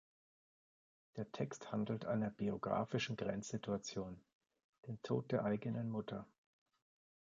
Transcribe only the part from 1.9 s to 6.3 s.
einer biografischen Grenzsituation: dem Tod der eigenen Mutter.